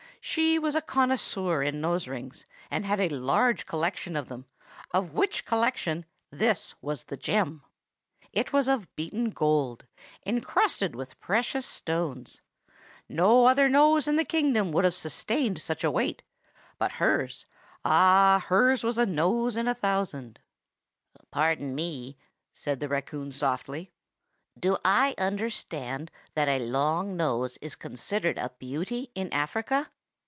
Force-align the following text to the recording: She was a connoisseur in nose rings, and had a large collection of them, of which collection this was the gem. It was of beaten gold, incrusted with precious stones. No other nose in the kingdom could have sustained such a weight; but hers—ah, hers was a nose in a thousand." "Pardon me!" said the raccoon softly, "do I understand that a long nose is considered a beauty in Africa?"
She 0.23 0.59
was 0.59 0.75
a 0.75 0.81
connoisseur 0.83 1.63
in 1.63 1.81
nose 1.81 2.07
rings, 2.07 2.45
and 2.69 2.85
had 2.85 2.99
a 2.99 3.09
large 3.09 3.65
collection 3.65 4.15
of 4.15 4.29
them, 4.29 4.45
of 4.91 5.13
which 5.13 5.45
collection 5.45 6.05
this 6.29 6.75
was 6.79 7.05
the 7.05 7.17
gem. 7.17 7.63
It 8.31 8.53
was 8.53 8.67
of 8.67 8.95
beaten 8.95 9.31
gold, 9.31 9.87
incrusted 10.23 10.93
with 10.93 11.19
precious 11.19 11.65
stones. 11.65 12.39
No 13.09 13.47
other 13.47 13.67
nose 13.67 14.07
in 14.07 14.15
the 14.15 14.23
kingdom 14.23 14.71
could 14.71 14.83
have 14.83 14.93
sustained 14.93 15.59
such 15.59 15.83
a 15.83 15.89
weight; 15.89 16.21
but 16.77 16.93
hers—ah, 16.93 18.45
hers 18.47 18.83
was 18.83 18.99
a 18.99 19.07
nose 19.07 19.57
in 19.57 19.67
a 19.67 19.73
thousand." 19.73 20.37
"Pardon 21.31 21.73
me!" 21.73 22.15
said 22.53 22.79
the 22.79 22.87
raccoon 22.87 23.31
softly, 23.31 23.91
"do 24.57 24.77
I 24.85 25.15
understand 25.17 26.11
that 26.35 26.47
a 26.47 26.59
long 26.63 27.17
nose 27.17 27.57
is 27.57 27.73
considered 27.73 28.37
a 28.37 28.51
beauty 28.59 29.09
in 29.15 29.33
Africa?" 29.33 29.89